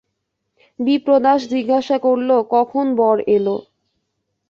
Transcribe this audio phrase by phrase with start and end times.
[0.79, 3.47] বিপ্রদাস জিজ্ঞাসা করলে, কখন বর এল?